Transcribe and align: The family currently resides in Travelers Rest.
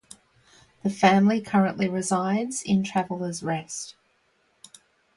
The 0.81 0.89
family 0.89 1.41
currently 1.41 1.87
resides 1.87 2.63
in 2.63 2.83
Travelers 2.83 3.43
Rest. 3.43 3.93